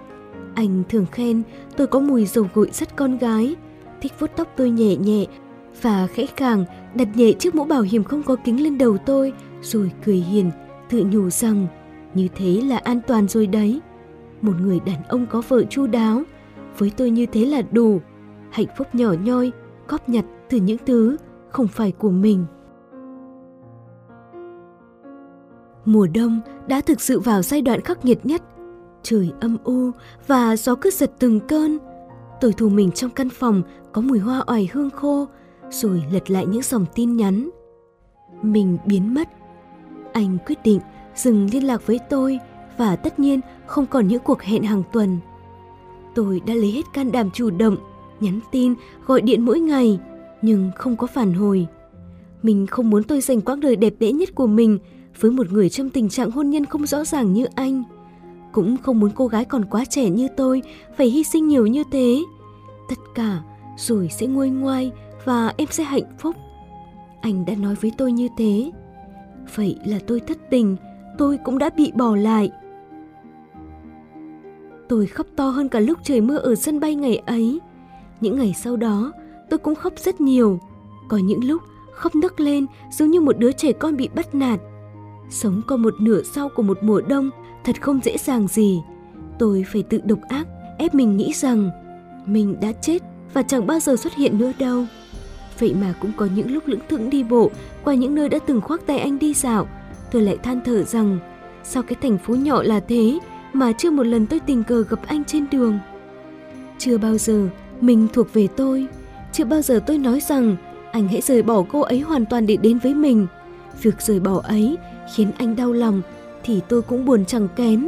Anh 0.55 0.83
thường 0.89 1.05
khen 1.11 1.41
tôi 1.77 1.87
có 1.87 1.99
mùi 1.99 2.25
dầu 2.25 2.47
gội 2.53 2.69
rất 2.73 2.95
con 2.95 3.17
gái, 3.17 3.55
thích 4.01 4.13
vuốt 4.19 4.31
tóc 4.35 4.47
tôi 4.55 4.69
nhẹ 4.69 4.95
nhẹ 4.95 5.25
và 5.81 6.07
khẽ 6.07 6.25
khàng 6.25 6.65
đặt 6.95 7.07
nhẹ 7.15 7.33
chiếc 7.33 7.55
mũ 7.55 7.63
bảo 7.63 7.81
hiểm 7.81 8.03
không 8.03 8.23
có 8.23 8.35
kính 8.43 8.63
lên 8.63 8.77
đầu 8.77 8.97
tôi 8.97 9.33
rồi 9.61 9.91
cười 10.05 10.15
hiền, 10.15 10.51
tự 10.89 11.03
nhủ 11.11 11.29
rằng 11.29 11.67
như 12.13 12.27
thế 12.35 12.61
là 12.61 12.77
an 12.77 12.99
toàn 13.07 13.27
rồi 13.27 13.47
đấy. 13.47 13.81
Một 14.41 14.53
người 14.61 14.79
đàn 14.79 15.03
ông 15.03 15.25
có 15.25 15.41
vợ 15.47 15.63
chu 15.63 15.87
đáo, 15.87 16.23
với 16.77 16.91
tôi 16.97 17.09
như 17.09 17.25
thế 17.25 17.45
là 17.45 17.61
đủ. 17.71 18.01
Hạnh 18.51 18.67
phúc 18.77 18.87
nhỏ 18.93 19.13
nhoi, 19.23 19.51
góp 19.87 20.09
nhặt 20.09 20.25
từ 20.49 20.57
những 20.57 20.77
thứ 20.85 21.17
không 21.49 21.67
phải 21.67 21.91
của 21.91 22.09
mình. 22.09 22.45
Mùa 25.85 26.07
đông 26.13 26.41
đã 26.67 26.81
thực 26.81 27.01
sự 27.01 27.19
vào 27.19 27.41
giai 27.41 27.61
đoạn 27.61 27.81
khắc 27.81 28.05
nghiệt 28.05 28.25
nhất. 28.25 28.41
Trời 29.03 29.31
âm 29.41 29.57
u 29.63 29.91
và 30.27 30.55
gió 30.55 30.75
cứ 30.75 30.89
giật 30.89 31.11
từng 31.19 31.39
cơn. 31.39 31.77
Tôi 32.41 32.53
thù 32.53 32.69
mình 32.69 32.91
trong 32.91 33.11
căn 33.11 33.29
phòng 33.29 33.61
có 33.91 34.01
mùi 34.01 34.19
hoa 34.19 34.43
oải 34.47 34.69
hương 34.73 34.89
khô, 34.89 35.27
rồi 35.71 36.03
lật 36.11 36.29
lại 36.29 36.45
những 36.45 36.61
dòng 36.61 36.85
tin 36.95 37.17
nhắn. 37.17 37.49
Mình 38.41 38.77
biến 38.85 39.13
mất. 39.13 39.29
Anh 40.13 40.37
quyết 40.45 40.63
định 40.63 40.79
dừng 41.15 41.49
liên 41.51 41.63
lạc 41.63 41.87
với 41.87 41.99
tôi 42.09 42.39
và 42.77 42.95
tất 42.95 43.19
nhiên 43.19 43.39
không 43.65 43.85
còn 43.85 44.07
những 44.07 44.23
cuộc 44.23 44.41
hẹn 44.41 44.63
hàng 44.63 44.83
tuần. 44.91 45.17
Tôi 46.15 46.41
đã 46.47 46.53
lấy 46.53 46.71
hết 46.71 46.85
can 46.93 47.11
đảm 47.11 47.29
chủ 47.31 47.49
động, 47.49 47.75
nhắn 48.19 48.39
tin, 48.51 48.73
gọi 49.05 49.21
điện 49.21 49.41
mỗi 49.41 49.59
ngày, 49.59 49.99
nhưng 50.41 50.71
không 50.75 50.95
có 50.95 51.07
phản 51.07 51.33
hồi. 51.33 51.67
Mình 52.43 52.67
không 52.67 52.89
muốn 52.89 53.03
tôi 53.03 53.21
dành 53.21 53.41
quãng 53.41 53.59
đời 53.59 53.75
đẹp 53.75 53.93
đẽ 53.99 54.11
nhất 54.11 54.35
của 54.35 54.47
mình 54.47 54.79
với 55.19 55.31
một 55.31 55.51
người 55.51 55.69
trong 55.69 55.89
tình 55.89 56.09
trạng 56.09 56.31
hôn 56.31 56.49
nhân 56.49 56.65
không 56.65 56.85
rõ 56.85 57.05
ràng 57.05 57.33
như 57.33 57.45
anh. 57.55 57.83
Cũng 58.51 58.77
không 58.77 58.99
muốn 58.99 59.11
cô 59.15 59.27
gái 59.27 59.45
còn 59.45 59.65
quá 59.65 59.85
trẻ 59.85 60.09
như 60.09 60.27
tôi 60.37 60.61
phải 60.97 61.07
hy 61.07 61.23
sinh 61.23 61.47
nhiều 61.47 61.67
như 61.67 61.83
thế. 61.91 62.23
Tất 62.89 62.99
cả 63.15 63.41
rồi 63.77 64.09
sẽ 64.11 64.27
nguôi 64.27 64.49
ngoai 64.49 64.91
và 65.25 65.53
em 65.57 65.67
sẽ 65.71 65.83
hạnh 65.83 66.17
phúc. 66.17 66.35
Anh 67.21 67.45
đã 67.45 67.55
nói 67.55 67.75
với 67.81 67.91
tôi 67.97 68.11
như 68.11 68.27
thế. 68.37 68.71
Vậy 69.55 69.77
là 69.85 69.99
tôi 70.07 70.19
thất 70.19 70.37
tình, 70.49 70.75
tôi 71.17 71.37
cũng 71.43 71.57
đã 71.57 71.69
bị 71.77 71.91
bỏ 71.95 72.15
lại. 72.15 72.51
Tôi 74.89 75.05
khóc 75.07 75.27
to 75.35 75.49
hơn 75.49 75.69
cả 75.69 75.79
lúc 75.79 75.97
trời 76.03 76.21
mưa 76.21 76.37
ở 76.37 76.55
sân 76.55 76.79
bay 76.79 76.95
ngày 76.95 77.17
ấy. 77.25 77.59
Những 78.21 78.37
ngày 78.37 78.53
sau 78.57 78.77
đó, 78.77 79.11
tôi 79.49 79.57
cũng 79.57 79.75
khóc 79.75 79.93
rất 79.97 80.21
nhiều. 80.21 80.59
Có 81.07 81.17
những 81.17 81.43
lúc 81.43 81.61
khóc 81.91 82.15
nức 82.15 82.39
lên 82.39 82.65
giống 82.91 83.11
như 83.11 83.21
một 83.21 83.37
đứa 83.37 83.51
trẻ 83.51 83.71
con 83.71 83.97
bị 83.97 84.09
bắt 84.15 84.35
nạt. 84.35 84.59
Sống 85.29 85.61
qua 85.67 85.77
một 85.77 85.93
nửa 85.99 86.21
sau 86.23 86.49
của 86.49 86.63
một 86.63 86.77
mùa 86.81 87.01
đông 87.01 87.29
thật 87.63 87.81
không 87.81 87.99
dễ 88.03 88.17
dàng 88.17 88.47
gì. 88.47 88.81
Tôi 89.39 89.65
phải 89.71 89.83
tự 89.83 90.01
độc 90.03 90.19
ác, 90.29 90.47
ép 90.77 90.95
mình 90.95 91.17
nghĩ 91.17 91.33
rằng 91.33 91.69
mình 92.25 92.55
đã 92.61 92.71
chết 92.71 93.03
và 93.33 93.41
chẳng 93.43 93.67
bao 93.67 93.79
giờ 93.79 93.95
xuất 93.95 94.15
hiện 94.15 94.37
nữa 94.37 94.51
đâu. 94.59 94.85
Vậy 95.59 95.75
mà 95.81 95.93
cũng 95.99 96.11
có 96.17 96.27
những 96.35 96.53
lúc 96.53 96.67
lững 96.67 96.87
thững 96.89 97.09
đi 97.09 97.23
bộ 97.23 97.51
qua 97.83 97.93
những 97.93 98.15
nơi 98.15 98.29
đã 98.29 98.39
từng 98.39 98.61
khoác 98.61 98.81
tay 98.85 98.99
anh 98.99 99.19
đi 99.19 99.33
dạo, 99.33 99.67
tôi 100.11 100.21
lại 100.21 100.37
than 100.37 100.61
thở 100.65 100.83
rằng 100.83 101.19
Sao 101.63 101.83
cái 101.83 101.95
thành 102.01 102.17
phố 102.17 102.35
nhỏ 102.35 102.63
là 102.63 102.79
thế 102.79 103.19
mà 103.53 103.71
chưa 103.71 103.91
một 103.91 104.03
lần 104.03 104.25
tôi 104.25 104.39
tình 104.39 104.63
cờ 104.63 104.83
gặp 104.89 104.99
anh 105.07 105.23
trên 105.23 105.45
đường? 105.51 105.79
Chưa 106.77 106.97
bao 106.97 107.17
giờ 107.17 107.47
mình 107.81 108.07
thuộc 108.13 108.33
về 108.33 108.47
tôi, 108.55 108.87
chưa 109.31 109.45
bao 109.45 109.61
giờ 109.61 109.79
tôi 109.87 109.97
nói 109.97 110.19
rằng 110.19 110.55
anh 110.91 111.07
hãy 111.07 111.21
rời 111.21 111.43
bỏ 111.43 111.63
cô 111.71 111.81
ấy 111.81 111.99
hoàn 111.99 112.25
toàn 112.25 112.45
để 112.45 112.57
đến 112.57 112.79
với 112.79 112.93
mình. 112.93 113.27
Việc 113.81 114.01
rời 114.01 114.19
bỏ 114.19 114.41
ấy 114.43 114.77
khiến 115.15 115.31
anh 115.37 115.55
đau 115.55 115.73
lòng 115.73 116.01
thì 116.43 116.61
tôi 116.67 116.81
cũng 116.81 117.05
buồn 117.05 117.25
chẳng 117.25 117.47
kém. 117.55 117.87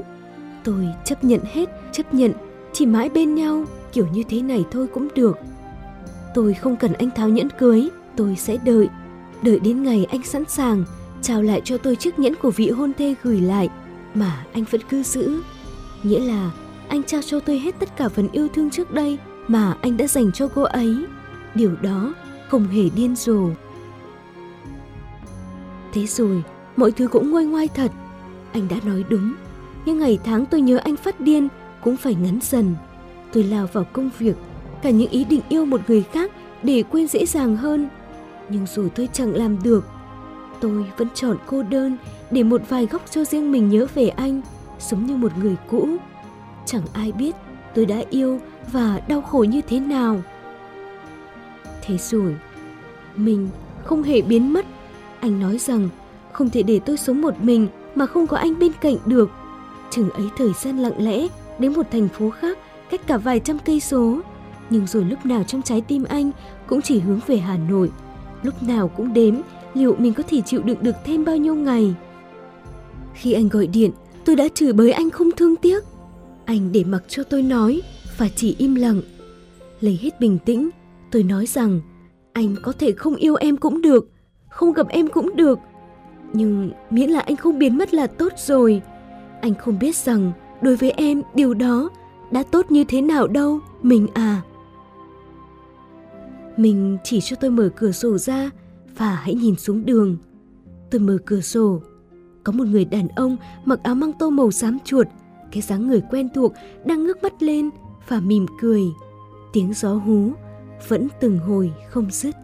Tôi 0.63 0.87
chấp 1.05 1.23
nhận 1.23 1.39
hết, 1.53 1.69
chấp 1.91 2.13
nhận, 2.13 2.31
chỉ 2.73 2.85
mãi 2.85 3.09
bên 3.09 3.35
nhau, 3.35 3.65
kiểu 3.93 4.07
như 4.13 4.23
thế 4.29 4.41
này 4.41 4.65
thôi 4.71 4.87
cũng 4.93 5.07
được. 5.15 5.37
Tôi 6.33 6.53
không 6.53 6.75
cần 6.75 6.93
anh 6.93 7.09
tháo 7.15 7.29
nhẫn 7.29 7.49
cưới, 7.49 7.89
tôi 8.15 8.35
sẽ 8.35 8.57
đợi, 8.65 8.89
đợi 9.41 9.59
đến 9.59 9.83
ngày 9.83 10.05
anh 10.09 10.23
sẵn 10.23 10.43
sàng 10.47 10.83
trao 11.21 11.41
lại 11.41 11.61
cho 11.63 11.77
tôi 11.77 11.95
chiếc 11.95 12.19
nhẫn 12.19 12.35
của 12.35 12.51
vị 12.51 12.69
hôn 12.69 12.91
thê 12.97 13.15
gửi 13.23 13.41
lại 13.41 13.69
mà 14.13 14.45
anh 14.53 14.63
vẫn 14.71 14.81
cứ 14.89 15.03
giữ. 15.03 15.41
Nghĩa 16.03 16.19
là 16.19 16.51
anh 16.87 17.03
trao 17.03 17.21
cho 17.21 17.39
tôi 17.39 17.59
hết 17.59 17.79
tất 17.79 17.97
cả 17.97 18.09
phần 18.09 18.27
yêu 18.31 18.47
thương 18.47 18.69
trước 18.69 18.91
đây 18.91 19.17
mà 19.47 19.77
anh 19.81 19.97
đã 19.97 20.07
dành 20.07 20.31
cho 20.31 20.47
cô 20.47 20.61
ấy. 20.61 21.05
Điều 21.55 21.75
đó 21.81 22.13
không 22.49 22.67
hề 22.67 22.89
điên 22.95 23.15
rồ. 23.15 23.49
Thế 25.93 26.05
rồi, 26.05 26.43
mọi 26.75 26.91
thứ 26.91 27.07
cũng 27.07 27.31
ngoai 27.31 27.45
ngoai 27.45 27.67
thật. 27.67 27.91
Anh 28.53 28.67
đã 28.67 28.75
nói 28.85 29.03
đúng, 29.09 29.33
những 29.85 29.99
ngày 29.99 30.19
tháng 30.23 30.45
tôi 30.45 30.61
nhớ 30.61 30.77
anh 30.77 30.95
phát 30.95 31.19
điên 31.19 31.47
cũng 31.83 31.97
phải 31.97 32.15
ngắn 32.15 32.39
dần. 32.41 32.75
Tôi 33.33 33.43
lao 33.43 33.67
vào 33.73 33.83
công 33.83 34.09
việc, 34.19 34.35
cả 34.81 34.89
những 34.89 35.09
ý 35.09 35.23
định 35.23 35.41
yêu 35.49 35.65
một 35.65 35.81
người 35.87 36.03
khác 36.03 36.31
để 36.63 36.83
quên 36.91 37.07
dễ 37.07 37.25
dàng 37.25 37.57
hơn. 37.57 37.89
Nhưng 38.49 38.65
dù 38.65 38.87
tôi 38.95 39.09
chẳng 39.13 39.35
làm 39.35 39.63
được, 39.63 39.87
tôi 40.59 40.85
vẫn 40.97 41.07
chọn 41.13 41.37
cô 41.45 41.63
đơn 41.63 41.97
để 42.31 42.43
một 42.43 42.61
vài 42.69 42.85
góc 42.85 43.01
cho 43.11 43.23
riêng 43.25 43.51
mình 43.51 43.69
nhớ 43.69 43.87
về 43.95 44.07
anh, 44.07 44.41
sống 44.79 45.05
như 45.05 45.15
một 45.15 45.31
người 45.37 45.55
cũ. 45.69 45.87
Chẳng 46.65 46.83
ai 46.93 47.11
biết 47.11 47.35
tôi 47.75 47.85
đã 47.85 48.03
yêu 48.09 48.39
và 48.71 49.01
đau 49.07 49.21
khổ 49.21 49.43
như 49.43 49.61
thế 49.61 49.79
nào. 49.79 50.21
Thế 51.81 51.97
rồi, 51.97 52.35
mình 53.15 53.49
không 53.83 54.03
hề 54.03 54.21
biến 54.21 54.53
mất. 54.53 54.65
Anh 55.19 55.39
nói 55.39 55.57
rằng 55.57 55.89
không 56.31 56.49
thể 56.49 56.63
để 56.63 56.79
tôi 56.79 56.97
sống 56.97 57.21
một 57.21 57.33
mình 57.41 57.67
mà 57.95 58.05
không 58.05 58.27
có 58.27 58.37
anh 58.37 58.59
bên 58.59 58.71
cạnh 58.81 58.95
được. 59.05 59.31
Chừng 59.89 60.09
ấy 60.09 60.25
thời 60.37 60.51
gian 60.61 60.77
lặng 60.77 60.93
lẽ 60.97 61.27
đến 61.59 61.73
một 61.73 61.85
thành 61.91 62.07
phố 62.07 62.29
khác 62.29 62.57
cách 62.89 63.01
cả 63.07 63.17
vài 63.17 63.39
trăm 63.39 63.59
cây 63.59 63.79
số. 63.79 64.19
Nhưng 64.71 64.87
rồi 64.87 65.05
lúc 65.05 65.25
nào 65.25 65.43
trong 65.43 65.61
trái 65.61 65.81
tim 65.81 66.03
anh 66.03 66.31
cũng 66.67 66.81
chỉ 66.81 66.99
hướng 66.99 67.19
về 67.27 67.37
Hà 67.37 67.57
Nội. 67.57 67.91
Lúc 68.43 68.63
nào 68.63 68.87
cũng 68.87 69.13
đếm 69.13 69.35
liệu 69.73 69.95
mình 69.99 70.13
có 70.13 70.23
thể 70.29 70.41
chịu 70.41 70.61
đựng 70.61 70.77
được 70.81 70.95
thêm 71.05 71.25
bao 71.25 71.37
nhiêu 71.37 71.55
ngày. 71.55 71.95
Khi 73.13 73.33
anh 73.33 73.49
gọi 73.49 73.67
điện, 73.67 73.91
tôi 74.25 74.35
đã 74.35 74.47
chửi 74.53 74.73
bới 74.73 74.91
anh 74.91 75.09
không 75.09 75.31
thương 75.31 75.55
tiếc. 75.55 75.83
Anh 76.45 76.71
để 76.71 76.83
mặc 76.83 77.03
cho 77.07 77.23
tôi 77.23 77.41
nói 77.41 77.81
và 78.17 78.29
chỉ 78.35 78.55
im 78.57 78.75
lặng. 78.75 79.01
Lấy 79.81 79.99
hết 80.01 80.19
bình 80.19 80.37
tĩnh, 80.45 80.69
tôi 81.11 81.23
nói 81.23 81.45
rằng 81.45 81.81
anh 82.33 82.55
có 82.61 82.73
thể 82.79 82.91
không 82.91 83.15
yêu 83.15 83.35
em 83.35 83.57
cũng 83.57 83.81
được, 83.81 84.09
không 84.49 84.73
gặp 84.73 84.87
em 84.89 85.07
cũng 85.07 85.35
được. 85.35 85.59
Nhưng 86.33 86.71
miễn 86.89 87.09
là 87.09 87.19
anh 87.19 87.35
không 87.35 87.59
biến 87.59 87.77
mất 87.77 87.93
là 87.93 88.07
tốt 88.07 88.33
rồi. 88.37 88.81
Anh 89.41 89.55
không 89.55 89.79
biết 89.79 89.95
rằng 89.95 90.31
đối 90.61 90.75
với 90.75 90.91
em 90.91 91.21
điều 91.35 91.53
đó 91.53 91.89
đã 92.31 92.43
tốt 92.43 92.71
như 92.71 92.83
thế 92.83 93.01
nào 93.01 93.27
đâu, 93.27 93.59
mình 93.81 94.07
à. 94.13 94.41
Mình 96.61 96.97
chỉ 97.03 97.21
cho 97.21 97.35
tôi 97.35 97.51
mở 97.51 97.69
cửa 97.75 97.91
sổ 97.91 98.17
ra 98.17 98.49
và 98.97 99.15
hãy 99.15 99.35
nhìn 99.35 99.55
xuống 99.55 99.85
đường. 99.85 100.17
Tôi 100.91 101.01
mở 101.01 101.17
cửa 101.25 101.41
sổ. 101.41 101.81
Có 102.43 102.51
một 102.51 102.67
người 102.67 102.85
đàn 102.85 103.07
ông 103.07 103.37
mặc 103.65 103.79
áo 103.83 103.95
măng 103.95 104.13
tô 104.13 104.29
màu 104.29 104.51
xám 104.51 104.77
chuột, 104.85 105.07
cái 105.51 105.61
dáng 105.61 105.87
người 105.87 106.01
quen 106.11 106.29
thuộc 106.35 106.53
đang 106.85 107.03
ngước 107.03 107.23
mắt 107.23 107.43
lên 107.43 107.69
và 108.07 108.19
mỉm 108.19 108.45
cười. 108.59 108.81
Tiếng 109.53 109.73
gió 109.73 109.93
hú 109.93 110.31
vẫn 110.87 111.07
từng 111.19 111.39
hồi 111.39 111.71
không 111.89 112.11
dứt. 112.11 112.35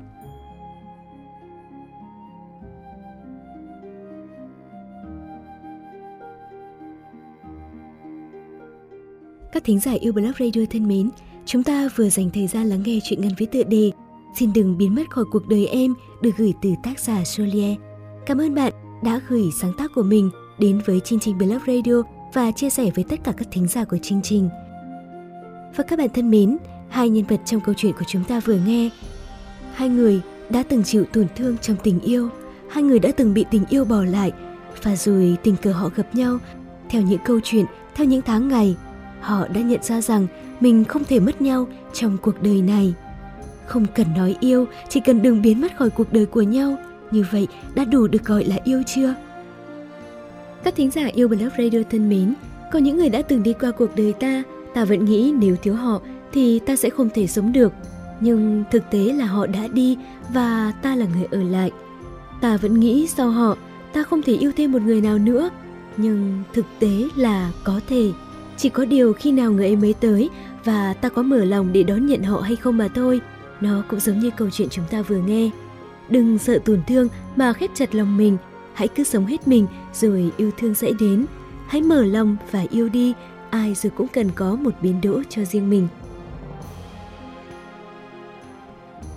Các 9.51 9.63
thính 9.63 9.79
giả 9.79 9.91
yêu 9.91 10.13
Blog 10.13 10.31
Radio 10.39 10.61
thân 10.69 10.87
mến, 10.87 11.09
chúng 11.45 11.63
ta 11.63 11.89
vừa 11.95 12.09
dành 12.09 12.29
thời 12.29 12.47
gian 12.47 12.67
lắng 12.67 12.81
nghe 12.85 12.99
chuyện 13.03 13.21
ngắn 13.21 13.31
với 13.39 13.47
tựa 13.47 13.63
đề 13.63 13.91
Xin 14.37 14.53
đừng 14.53 14.77
biến 14.77 14.95
mất 14.95 15.09
khỏi 15.09 15.25
cuộc 15.31 15.47
đời 15.47 15.67
em 15.67 15.93
được 16.21 16.31
gửi 16.37 16.53
từ 16.61 16.69
tác 16.83 16.99
giả 16.99 17.21
Joliet. 17.23 17.75
Cảm 18.25 18.37
ơn 18.37 18.55
bạn 18.55 18.73
đã 19.03 19.21
gửi 19.27 19.49
sáng 19.61 19.73
tác 19.77 19.91
của 19.95 20.03
mình 20.03 20.31
đến 20.59 20.81
với 20.85 20.99
chương 20.99 21.19
trình 21.19 21.37
Blog 21.37 21.59
Radio 21.67 22.01
và 22.33 22.51
chia 22.51 22.69
sẻ 22.69 22.89
với 22.95 23.05
tất 23.09 23.23
cả 23.23 23.31
các 23.37 23.47
thính 23.51 23.67
giả 23.67 23.83
của 23.83 23.97
chương 24.01 24.21
trình. 24.23 24.49
Và 25.75 25.83
các 25.87 25.99
bạn 25.99 26.09
thân 26.13 26.31
mến, 26.31 26.57
hai 26.89 27.09
nhân 27.09 27.25
vật 27.25 27.39
trong 27.45 27.61
câu 27.61 27.75
chuyện 27.77 27.93
của 27.93 28.05
chúng 28.07 28.23
ta 28.23 28.39
vừa 28.39 28.57
nghe. 28.65 28.89
Hai 29.73 29.89
người 29.89 30.21
đã 30.49 30.63
từng 30.63 30.83
chịu 30.83 31.05
tổn 31.13 31.27
thương 31.35 31.57
trong 31.57 31.77
tình 31.83 31.99
yêu, 31.99 32.29
hai 32.69 32.83
người 32.83 32.99
đã 32.99 33.11
từng 33.17 33.33
bị 33.33 33.45
tình 33.51 33.63
yêu 33.69 33.85
bỏ 33.85 34.03
lại 34.03 34.31
và 34.83 34.95
rồi 34.95 35.37
tình 35.43 35.55
cờ 35.55 35.71
họ 35.71 35.89
gặp 35.95 36.15
nhau. 36.15 36.37
Theo 36.89 37.01
những 37.01 37.21
câu 37.25 37.39
chuyện, 37.43 37.65
theo 37.95 38.07
những 38.07 38.21
tháng 38.21 38.47
ngày, 38.47 38.75
họ 39.21 39.47
đã 39.47 39.61
nhận 39.61 39.83
ra 39.83 40.01
rằng 40.01 40.27
mình 40.59 40.83
không 40.83 41.03
thể 41.03 41.19
mất 41.19 41.41
nhau 41.41 41.67
trong 41.93 42.17
cuộc 42.21 42.41
đời 42.41 42.61
này. 42.61 42.93
Không 43.67 43.85
cần 43.95 44.07
nói 44.17 44.35
yêu, 44.39 44.65
chỉ 44.89 44.99
cần 44.99 45.21
đừng 45.21 45.41
biến 45.41 45.61
mất 45.61 45.77
khỏi 45.77 45.89
cuộc 45.89 46.13
đời 46.13 46.25
của 46.25 46.41
nhau. 46.41 46.77
Như 47.11 47.25
vậy 47.31 47.47
đã 47.75 47.85
đủ 47.85 48.07
được 48.07 48.25
gọi 48.25 48.43
là 48.43 48.57
yêu 48.63 48.83
chưa? 48.85 49.13
Các 50.63 50.75
thính 50.75 50.91
giả 50.91 51.05
yêu 51.05 51.27
Blog 51.27 51.49
Radio 51.57 51.79
thân 51.91 52.09
mến, 52.09 52.33
có 52.71 52.79
những 52.79 52.97
người 52.97 53.09
đã 53.09 53.21
từng 53.21 53.43
đi 53.43 53.53
qua 53.53 53.71
cuộc 53.71 53.95
đời 53.95 54.13
ta, 54.13 54.43
ta 54.73 54.85
vẫn 54.85 55.05
nghĩ 55.05 55.33
nếu 55.39 55.55
thiếu 55.55 55.75
họ 55.75 56.01
thì 56.31 56.59
ta 56.59 56.75
sẽ 56.75 56.89
không 56.89 57.09
thể 57.13 57.27
sống 57.27 57.53
được. 57.53 57.73
Nhưng 58.19 58.63
thực 58.71 58.83
tế 58.91 58.99
là 58.99 59.25
họ 59.25 59.47
đã 59.47 59.67
đi 59.73 59.97
và 60.33 60.73
ta 60.81 60.95
là 60.95 61.05
người 61.13 61.27
ở 61.31 61.43
lại. 61.43 61.71
Ta 62.41 62.57
vẫn 62.57 62.79
nghĩ 62.79 63.07
sau 63.07 63.29
họ, 63.29 63.57
ta 63.93 64.03
không 64.03 64.21
thể 64.21 64.33
yêu 64.33 64.51
thêm 64.57 64.71
một 64.71 64.81
người 64.81 65.01
nào 65.01 65.17
nữa. 65.17 65.49
Nhưng 65.97 66.43
thực 66.53 66.65
tế 66.79 67.07
là 67.15 67.51
có 67.63 67.79
thể. 67.89 68.11
Chỉ 68.57 68.69
có 68.69 68.85
điều 68.85 69.13
khi 69.13 69.31
nào 69.31 69.51
người 69.51 69.65
ấy 69.65 69.75
mới 69.75 69.93
tới 69.93 70.29
và 70.65 70.93
ta 70.93 71.09
có 71.09 71.21
mở 71.21 71.45
lòng 71.45 71.73
để 71.73 71.83
đón 71.83 72.05
nhận 72.05 72.23
họ 72.23 72.39
hay 72.39 72.55
không 72.55 72.77
mà 72.77 72.87
thôi. 72.95 73.21
Nó 73.61 73.83
cũng 73.87 73.99
giống 73.99 74.19
như 74.19 74.31
câu 74.37 74.49
chuyện 74.49 74.69
chúng 74.71 74.85
ta 74.91 75.01
vừa 75.01 75.17
nghe. 75.17 75.49
Đừng 76.09 76.37
sợ 76.37 76.59
tổn 76.65 76.81
thương 76.87 77.07
mà 77.35 77.53
khép 77.53 77.69
chặt 77.73 77.95
lòng 77.95 78.17
mình, 78.17 78.37
hãy 78.73 78.87
cứ 78.87 79.03
sống 79.03 79.25
hết 79.25 79.47
mình 79.47 79.67
rồi 79.93 80.31
yêu 80.37 80.51
thương 80.57 80.73
sẽ 80.73 80.91
đến. 80.99 81.25
Hãy 81.67 81.81
mở 81.81 82.03
lòng 82.03 82.37
và 82.51 82.63
yêu 82.69 82.89
đi, 82.89 83.13
ai 83.49 83.73
rồi 83.73 83.91
cũng 83.95 84.07
cần 84.07 84.29
có 84.35 84.55
một 84.55 84.73
biến 84.81 85.01
đỗ 85.01 85.21
cho 85.29 85.45
riêng 85.45 85.69
mình. 85.69 85.87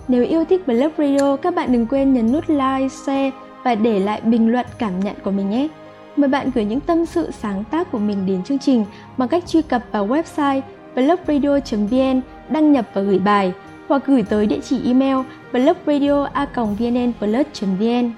Nếu 0.07 0.25
yêu 0.25 0.45
thích 0.45 0.67
Blog 0.67 0.91
Radio, 0.97 1.35
các 1.35 1.55
bạn 1.55 1.71
đừng 1.71 1.87
quên 1.87 2.13
nhấn 2.13 2.31
nút 2.31 2.49
like, 2.49 2.89
share 2.89 3.31
và 3.63 3.75
để 3.75 3.99
lại 3.99 4.21
bình 4.21 4.51
luận 4.51 4.65
cảm 4.79 4.99
nhận 4.99 5.15
của 5.23 5.31
mình 5.31 5.49
nhé. 5.49 5.67
Mời 6.15 6.29
bạn 6.29 6.51
gửi 6.55 6.65
những 6.65 6.79
tâm 6.79 7.05
sự 7.05 7.31
sáng 7.31 7.63
tác 7.63 7.91
của 7.91 7.99
mình 7.99 8.25
đến 8.25 8.43
chương 8.43 8.59
trình 8.59 8.85
bằng 9.17 9.29
cách 9.29 9.43
truy 9.47 9.61
cập 9.61 9.83
vào 9.91 10.07
website 10.07 10.61
blogradio.vn, 10.95 12.21
đăng 12.49 12.71
nhập 12.71 12.85
và 12.93 13.01
gửi 13.01 13.19
bài 13.19 13.53
hoặc 13.91 14.03
gửi 14.05 14.23
tới 14.23 14.45
địa 14.45 14.59
chỉ 14.63 14.79
email 14.85 15.17
blogradio.vnnplus.vn. 15.51 18.11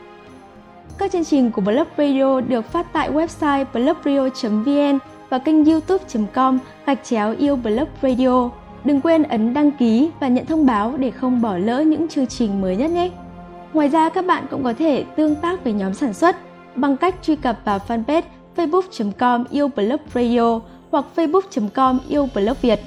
Các 0.97 1.11
chương 1.11 1.25
trình 1.25 1.51
của 1.51 1.61
Blog 1.61 1.87
Radio 1.97 2.41
được 2.41 2.65
phát 2.65 2.93
tại 2.93 3.11
website 3.11 3.65
blogradio.vn 3.73 4.99
và 5.29 5.39
kênh 5.39 5.65
youtube.com 5.65 6.59
gạch 6.85 6.99
chéo 7.03 7.35
yêu 7.39 7.55
Blog 7.55 7.87
Radio. 8.01 8.49
Đừng 8.85 9.01
quên 9.01 9.23
ấn 9.23 9.53
đăng 9.53 9.71
ký 9.71 10.09
và 10.19 10.27
nhận 10.27 10.45
thông 10.45 10.65
báo 10.65 10.97
để 10.97 11.11
không 11.11 11.41
bỏ 11.41 11.57
lỡ 11.57 11.81
những 11.81 12.07
chương 12.07 12.27
trình 12.27 12.61
mới 12.61 12.75
nhất 12.75 12.91
nhé. 12.91 13.09
Ngoài 13.73 13.87
ra, 13.87 14.09
các 14.09 14.25
bạn 14.25 14.43
cũng 14.51 14.63
có 14.63 14.73
thể 14.73 15.03
tương 15.15 15.35
tác 15.35 15.63
với 15.63 15.73
nhóm 15.73 15.93
sản 15.93 16.13
xuất 16.13 16.35
bằng 16.75 16.97
cách 16.97 17.15
truy 17.21 17.35
cập 17.35 17.59
vào 17.65 17.79
fanpage 17.87 18.21
facebook.com 18.55 19.43
yêu 19.49 19.67
blog 19.75 20.01
radio 20.13 20.59
hoặc 20.91 21.05
facebook.com 21.15 21.99
yêu 22.09 22.29
blog 22.35 22.57
Việt. 22.61 22.79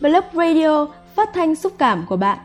Blog 0.00 0.24
Radio 0.32 0.86
phát 1.16 1.28
thanh 1.34 1.54
xúc 1.54 1.72
cảm 1.78 2.06
của 2.08 2.16
bạn. 2.16 2.38